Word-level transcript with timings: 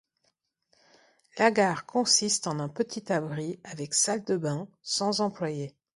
La 1.37 1.51
gare 1.51 1.85
consiste 1.85 2.47
en 2.47 2.57
un 2.59 2.69
petit 2.69 3.11
abri 3.13 3.59
avec 3.63 3.93
salles 3.93 4.23
de 4.23 4.35
bains, 4.35 4.67
sans 4.81 5.19
employés. 5.21 5.75